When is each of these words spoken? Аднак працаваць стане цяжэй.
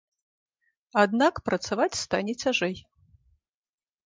Аднак 1.03 1.33
працаваць 1.49 1.99
стане 2.05 2.33
цяжэй. 2.45 2.75